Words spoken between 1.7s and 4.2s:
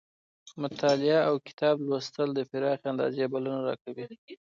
لوستل د پراخې اندازې بلنه راکوي.